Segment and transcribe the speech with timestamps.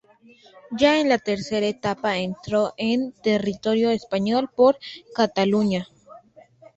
[0.71, 4.79] Ya en la tercera etapa, entró en territorio español por
[5.13, 5.89] Cataluña.